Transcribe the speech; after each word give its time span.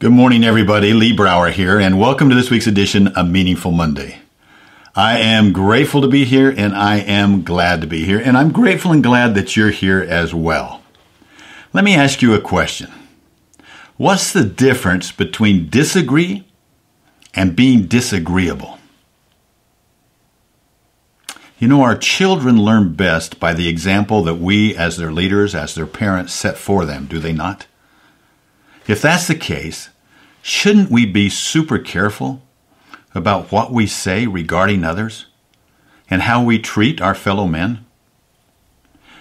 Good 0.00 0.12
morning, 0.12 0.44
everybody. 0.44 0.92
Lee 0.92 1.12
Brower 1.12 1.50
here, 1.50 1.80
and 1.80 1.98
welcome 1.98 2.28
to 2.28 2.36
this 2.36 2.50
week's 2.50 2.68
edition 2.68 3.08
of 3.08 3.28
Meaningful 3.28 3.72
Monday. 3.72 4.20
I 4.94 5.18
am 5.18 5.52
grateful 5.52 6.02
to 6.02 6.06
be 6.06 6.24
here, 6.24 6.54
and 6.56 6.72
I 6.72 6.98
am 6.98 7.42
glad 7.42 7.80
to 7.80 7.88
be 7.88 8.04
here, 8.04 8.20
and 8.20 8.36
I'm 8.36 8.52
grateful 8.52 8.92
and 8.92 9.02
glad 9.02 9.34
that 9.34 9.56
you're 9.56 9.72
here 9.72 10.00
as 10.00 10.32
well. 10.32 10.84
Let 11.72 11.82
me 11.82 11.96
ask 11.96 12.22
you 12.22 12.32
a 12.32 12.40
question 12.40 12.92
What's 13.96 14.32
the 14.32 14.44
difference 14.44 15.10
between 15.10 15.68
disagree 15.68 16.46
and 17.34 17.56
being 17.56 17.86
disagreeable? 17.86 18.78
You 21.58 21.66
know, 21.66 21.82
our 21.82 21.96
children 21.96 22.56
learn 22.62 22.92
best 22.92 23.40
by 23.40 23.52
the 23.52 23.66
example 23.66 24.22
that 24.22 24.36
we, 24.36 24.76
as 24.76 24.96
their 24.96 25.10
leaders, 25.10 25.56
as 25.56 25.74
their 25.74 25.86
parents, 25.86 26.32
set 26.32 26.56
for 26.56 26.84
them, 26.84 27.06
do 27.06 27.18
they 27.18 27.32
not? 27.32 27.66
If 28.88 29.02
that's 29.02 29.28
the 29.28 29.34
case, 29.34 29.90
shouldn't 30.40 30.90
we 30.90 31.04
be 31.04 31.28
super 31.28 31.78
careful 31.78 32.42
about 33.14 33.52
what 33.52 33.70
we 33.70 33.86
say 33.86 34.26
regarding 34.26 34.82
others 34.82 35.26
and 36.08 36.22
how 36.22 36.42
we 36.42 36.58
treat 36.58 37.00
our 37.00 37.14
fellow 37.14 37.46
men? 37.46 37.84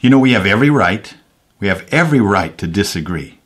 You 0.00 0.10
know, 0.10 0.18
we 0.20 0.30
have 0.32 0.46
every 0.46 0.70
right, 0.70 1.12
we 1.58 1.66
have 1.66 1.86
every 1.92 2.20
right 2.20 2.56
to 2.56 2.68
disagree. 2.68 3.40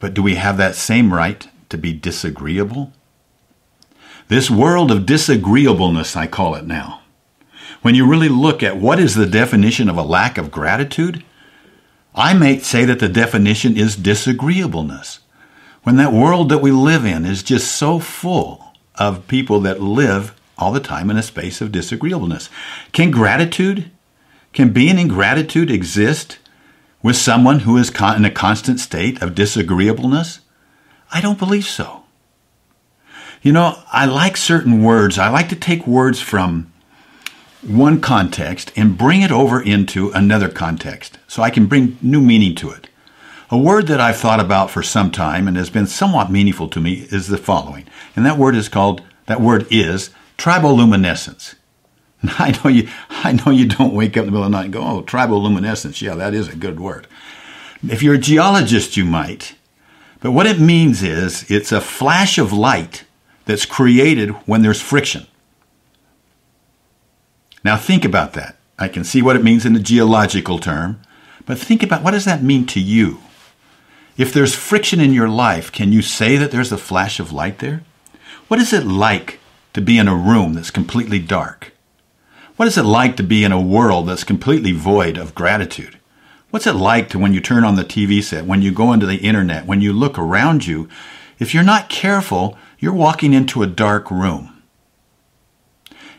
But 0.00 0.14
do 0.14 0.22
we 0.22 0.36
have 0.36 0.56
that 0.56 0.74
same 0.74 1.12
right 1.12 1.46
to 1.68 1.76
be 1.76 1.92
disagreeable? 1.92 2.92
This 4.28 4.50
world 4.50 4.90
of 4.90 5.04
disagreeableness, 5.04 6.16
I 6.16 6.26
call 6.26 6.54
it 6.54 6.64
now. 6.64 7.02
When 7.82 7.94
you 7.94 8.08
really 8.08 8.30
look 8.30 8.62
at 8.62 8.78
what 8.78 8.98
is 8.98 9.14
the 9.14 9.26
definition 9.26 9.90
of 9.90 9.98
a 9.98 10.02
lack 10.02 10.38
of 10.38 10.50
gratitude, 10.50 11.22
I 12.14 12.34
may 12.34 12.60
say 12.60 12.84
that 12.84 13.00
the 13.00 13.08
definition 13.08 13.76
is 13.76 13.96
disagreeableness. 13.96 15.20
When 15.82 15.96
that 15.96 16.12
world 16.12 16.48
that 16.48 16.62
we 16.62 16.70
live 16.70 17.04
in 17.04 17.26
is 17.26 17.42
just 17.42 17.72
so 17.72 17.98
full 17.98 18.72
of 18.94 19.26
people 19.26 19.60
that 19.60 19.82
live 19.82 20.34
all 20.56 20.72
the 20.72 20.80
time 20.80 21.10
in 21.10 21.16
a 21.16 21.22
space 21.22 21.60
of 21.60 21.72
disagreeableness. 21.72 22.48
Can 22.92 23.10
gratitude, 23.10 23.90
can 24.52 24.72
being 24.72 24.98
in 24.98 25.08
gratitude 25.08 25.70
exist 25.70 26.38
with 27.02 27.16
someone 27.16 27.60
who 27.60 27.76
is 27.76 27.90
in 27.90 28.24
a 28.24 28.30
constant 28.30 28.80
state 28.80 29.20
of 29.20 29.34
disagreeableness? 29.34 30.40
I 31.12 31.20
don't 31.20 31.38
believe 31.38 31.66
so. 31.66 32.04
You 33.42 33.52
know, 33.52 33.78
I 33.92 34.06
like 34.06 34.36
certain 34.36 34.82
words. 34.82 35.18
I 35.18 35.28
like 35.28 35.48
to 35.50 35.56
take 35.56 35.86
words 35.86 36.20
from 36.20 36.72
one 37.66 38.00
context 38.00 38.72
and 38.76 38.98
bring 38.98 39.22
it 39.22 39.30
over 39.30 39.60
into 39.60 40.10
another 40.10 40.48
context 40.48 41.18
so 41.26 41.42
I 41.42 41.50
can 41.50 41.66
bring 41.66 41.98
new 42.02 42.20
meaning 42.20 42.54
to 42.56 42.70
it. 42.70 42.88
A 43.50 43.58
word 43.58 43.86
that 43.86 44.00
I've 44.00 44.16
thought 44.16 44.40
about 44.40 44.70
for 44.70 44.82
some 44.82 45.10
time 45.10 45.46
and 45.46 45.56
has 45.56 45.70
been 45.70 45.86
somewhat 45.86 46.30
meaningful 46.30 46.68
to 46.68 46.80
me 46.80 47.06
is 47.10 47.28
the 47.28 47.38
following. 47.38 47.86
And 48.16 48.24
that 48.24 48.38
word 48.38 48.56
is 48.56 48.68
called, 48.68 49.02
that 49.26 49.40
word 49.40 49.66
is 49.70 50.10
triboluminescence. 50.38 51.54
I 52.22 52.58
know 52.62 52.70
you, 52.70 52.88
I 53.10 53.32
know 53.32 53.52
you 53.52 53.66
don't 53.66 53.94
wake 53.94 54.16
up 54.16 54.22
in 54.22 54.26
the 54.26 54.32
middle 54.32 54.46
of 54.46 54.50
the 54.50 54.56
night 54.56 54.64
and 54.64 54.72
go, 54.72 54.82
oh, 54.82 55.02
triboluminescence. 55.02 56.00
Yeah, 56.00 56.14
that 56.14 56.34
is 56.34 56.48
a 56.48 56.56
good 56.56 56.80
word. 56.80 57.06
If 57.86 58.02
you're 58.02 58.14
a 58.14 58.18
geologist, 58.18 58.96
you 58.96 59.04
might. 59.04 59.54
But 60.20 60.32
what 60.32 60.46
it 60.46 60.58
means 60.58 61.02
is 61.02 61.50
it's 61.50 61.70
a 61.70 61.80
flash 61.80 62.38
of 62.38 62.52
light 62.52 63.04
that's 63.44 63.66
created 63.66 64.30
when 64.46 64.62
there's 64.62 64.80
friction. 64.80 65.26
Now 67.64 67.78
think 67.78 68.04
about 68.04 68.34
that. 68.34 68.56
I 68.78 68.88
can 68.88 69.04
see 69.04 69.22
what 69.22 69.36
it 69.36 69.42
means 69.42 69.64
in 69.64 69.74
a 69.74 69.80
geological 69.80 70.58
term, 70.58 71.00
but 71.46 71.58
think 71.58 71.82
about 71.82 72.02
what 72.02 72.10
does 72.10 72.26
that 72.26 72.42
mean 72.42 72.66
to 72.66 72.80
you? 72.80 73.20
If 74.16 74.32
there's 74.32 74.54
friction 74.54 75.00
in 75.00 75.14
your 75.14 75.28
life, 75.28 75.72
can 75.72 75.90
you 75.90 76.02
say 76.02 76.36
that 76.36 76.50
there's 76.50 76.72
a 76.72 76.78
flash 76.78 77.18
of 77.18 77.32
light 77.32 77.58
there? 77.58 77.82
What 78.48 78.60
is 78.60 78.72
it 78.72 78.86
like 78.86 79.40
to 79.72 79.80
be 79.80 79.98
in 79.98 80.06
a 80.06 80.14
room 80.14 80.54
that's 80.54 80.70
completely 80.70 81.18
dark? 81.18 81.72
What 82.56 82.68
is 82.68 82.78
it 82.78 82.84
like 82.84 83.16
to 83.16 83.22
be 83.22 83.42
in 83.42 83.50
a 83.50 83.60
world 83.60 84.06
that's 84.06 84.22
completely 84.22 84.72
void 84.72 85.16
of 85.16 85.34
gratitude? 85.34 85.98
What's 86.50 86.68
it 86.68 86.74
like 86.74 87.08
to 87.08 87.18
when 87.18 87.32
you 87.32 87.40
turn 87.40 87.64
on 87.64 87.74
the 87.74 87.82
TV 87.82 88.22
set, 88.22 88.44
when 88.44 88.62
you 88.62 88.70
go 88.70 88.92
into 88.92 89.06
the 89.06 89.16
internet, 89.16 89.66
when 89.66 89.80
you 89.80 89.92
look 89.92 90.18
around 90.18 90.66
you? 90.66 90.88
If 91.40 91.52
you're 91.52 91.64
not 91.64 91.88
careful, 91.88 92.56
you're 92.78 92.92
walking 92.92 93.32
into 93.32 93.64
a 93.64 93.66
dark 93.66 94.10
room 94.10 94.53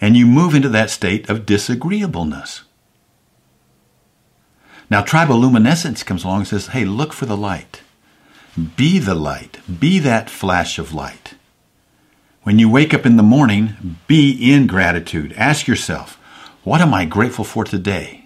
and 0.00 0.16
you 0.16 0.26
move 0.26 0.54
into 0.54 0.68
that 0.70 0.90
state 0.90 1.28
of 1.28 1.46
disagreeableness. 1.46 2.62
Now, 4.88 5.02
triboluminescence 5.02 6.04
comes 6.04 6.24
along 6.24 6.38
and 6.38 6.48
says, 6.48 6.68
hey, 6.68 6.84
look 6.84 7.12
for 7.12 7.26
the 7.26 7.36
light. 7.36 7.82
Be 8.76 8.98
the 8.98 9.14
light. 9.14 9.58
Be 9.78 9.98
that 10.00 10.28
flash 10.28 10.78
of 10.78 10.92
light. 10.92 11.34
When 12.42 12.58
you 12.58 12.68
wake 12.68 12.92
up 12.92 13.06
in 13.06 13.16
the 13.16 13.22
morning, 13.22 13.98
be 14.08 14.52
in 14.52 14.66
gratitude. 14.66 15.34
Ask 15.36 15.68
yourself, 15.68 16.16
what 16.64 16.80
am 16.80 16.92
I 16.92 17.04
grateful 17.04 17.44
for 17.44 17.64
today? 17.64 18.24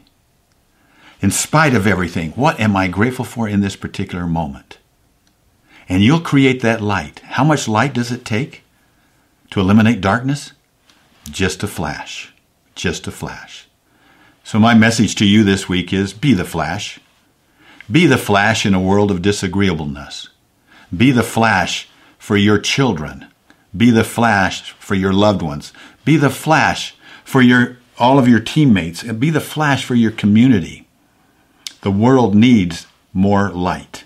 In 1.21 1.31
spite 1.31 1.75
of 1.75 1.87
everything, 1.87 2.31
what 2.33 2.59
am 2.61 2.77
I 2.77 2.89
grateful 2.89 3.25
for 3.25 3.49
in 3.49 3.61
this 3.61 3.77
particular 3.77 4.27
moment? 4.27 4.79
And 5.89 6.03
you'll 6.03 6.21
create 6.21 6.63
that 6.63 6.81
light. 6.81 7.21
How 7.21 7.45
much 7.45 7.69
light 7.69 7.93
does 7.93 8.11
it 8.11 8.25
take 8.25 8.63
to 9.51 9.61
eliminate 9.61 10.01
darkness? 10.01 10.53
Just 11.31 11.63
a 11.63 11.67
flash. 11.67 12.33
Just 12.75 13.07
a 13.07 13.11
flash. 13.11 13.67
So, 14.43 14.59
my 14.59 14.75
message 14.75 15.15
to 15.17 15.27
you 15.27 15.43
this 15.43 15.69
week 15.69 15.93
is 15.93 16.13
be 16.13 16.35
the 16.35 16.45
flash. 16.45 17.01
Be 17.91 18.07
the 18.07 18.19
flash 18.19 18.67
in 18.67 18.75
a 18.75 18.81
world 18.81 19.11
of 19.11 19.23
disagreeableness. 19.23 20.29
Be 20.95 21.11
the 21.11 21.23
flash 21.23 21.89
for 22.19 22.37
your 22.37 22.59
children. 22.59 23.27
Be 23.77 23.91
the 23.91 24.05
flash 24.05 24.73
for 24.73 24.95
your 24.95 25.13
loved 25.13 25.43
ones. 25.43 25.73
Be 26.05 26.17
the 26.17 26.31
flash 26.31 26.95
for 27.25 27.43
your, 27.43 27.79
all 27.99 28.19
of 28.19 28.29
your 28.29 28.41
teammates. 28.41 29.03
And 29.03 29.19
be 29.19 29.31
the 29.31 29.41
flash 29.41 29.85
for 29.85 29.95
your 29.95 30.13
community. 30.13 30.87
The 31.81 31.91
world 31.91 32.35
needs 32.35 32.87
more 33.13 33.51
light. 33.51 34.04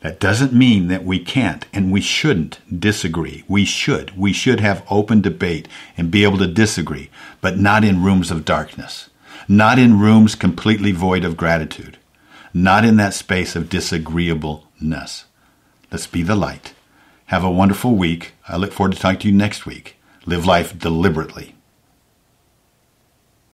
That 0.00 0.18
doesn't 0.18 0.54
mean 0.54 0.88
that 0.88 1.04
we 1.04 1.18
can't 1.18 1.66
and 1.74 1.92
we 1.92 2.00
shouldn't 2.00 2.58
disagree. 2.80 3.44
We 3.48 3.66
should. 3.66 4.16
We 4.16 4.32
should 4.32 4.60
have 4.60 4.86
open 4.88 5.20
debate 5.20 5.68
and 5.96 6.10
be 6.10 6.24
able 6.24 6.38
to 6.38 6.46
disagree, 6.46 7.10
but 7.42 7.58
not 7.58 7.84
in 7.84 8.02
rooms 8.02 8.30
of 8.30 8.46
darkness, 8.46 9.10
not 9.46 9.78
in 9.78 10.00
rooms 10.00 10.34
completely 10.34 10.92
void 10.92 11.24
of 11.24 11.36
gratitude, 11.36 11.98
not 12.54 12.84
in 12.84 12.96
that 12.96 13.12
space 13.12 13.54
of 13.54 13.68
disagreeableness. 13.68 15.26
Let's 15.92 16.06
be 16.06 16.22
the 16.22 16.36
light. 16.36 16.72
Have 17.26 17.44
a 17.44 17.50
wonderful 17.50 17.94
week. 17.94 18.32
I 18.48 18.56
look 18.56 18.72
forward 18.72 18.94
to 18.94 18.98
talking 18.98 19.20
to 19.20 19.28
you 19.28 19.34
next 19.34 19.66
week. 19.66 19.96
Live 20.24 20.46
life 20.46 20.78
deliberately. 20.78 21.54